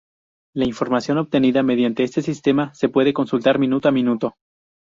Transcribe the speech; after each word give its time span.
La 0.55 0.65
información 0.65 1.19
obtenida 1.19 1.61
mediante 1.61 2.01
este 2.01 2.23
sistema 2.23 2.73
se 2.73 2.89
puede 2.89 3.13
consultar 3.13 3.59
minuto 3.59 3.87
a 3.87 3.91
minuto. 3.91 4.33